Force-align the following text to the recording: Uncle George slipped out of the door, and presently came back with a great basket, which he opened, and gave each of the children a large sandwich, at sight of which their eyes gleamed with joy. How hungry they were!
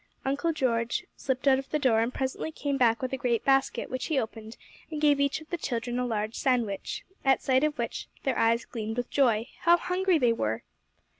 Uncle 0.25 0.51
George 0.51 1.05
slipped 1.15 1.47
out 1.47 1.59
of 1.59 1.69
the 1.69 1.77
door, 1.77 1.99
and 1.99 2.11
presently 2.11 2.51
came 2.51 2.75
back 2.75 3.03
with 3.03 3.13
a 3.13 3.17
great 3.17 3.45
basket, 3.45 3.87
which 3.87 4.07
he 4.07 4.17
opened, 4.19 4.57
and 4.89 4.99
gave 4.99 5.19
each 5.19 5.41
of 5.41 5.49
the 5.51 5.59
children 5.59 5.99
a 5.99 6.05
large 6.07 6.33
sandwich, 6.33 7.05
at 7.23 7.39
sight 7.43 7.63
of 7.63 7.77
which 7.77 8.07
their 8.23 8.35
eyes 8.39 8.65
gleamed 8.65 8.97
with 8.97 9.11
joy. 9.11 9.47
How 9.59 9.77
hungry 9.77 10.17
they 10.17 10.33
were! 10.33 10.63